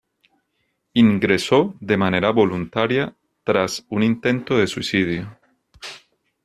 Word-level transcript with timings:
Ingresó 0.95 1.75
de 1.79 1.95
manera 1.95 2.31
voluntaria 2.31 3.15
tras 3.43 3.85
un 3.89 4.01
intento 4.01 4.57
de 4.57 4.65
suicidio. 4.65 5.37